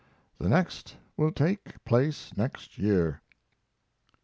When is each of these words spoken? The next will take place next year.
The 0.39 0.49
next 0.49 0.97
will 1.15 1.31
take 1.31 1.85
place 1.85 2.35
next 2.35 2.79
year. 2.79 3.21